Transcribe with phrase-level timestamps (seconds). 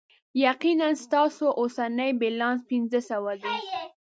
[0.45, 3.55] یقینا، ستاسو اوسنی بیلانس پنځه سوه دی.